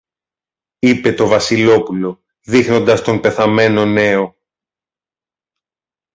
είπε 0.79 1.13
το 1.13 1.27
Βασιλόπουλο, 1.27 2.21
δείχνοντας 2.41 3.03
τον 3.03 3.19
πεθαμένο 3.19 3.85
νέο. 3.85 4.35